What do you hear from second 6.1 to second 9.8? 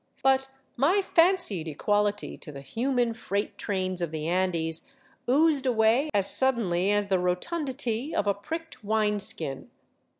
as suddenly as the rotundity of a pricked wine skin.